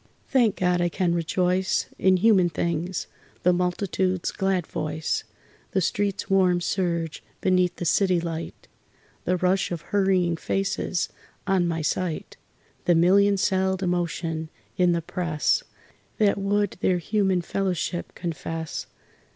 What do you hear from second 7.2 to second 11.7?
beneath the city light, The rush of hurrying faces on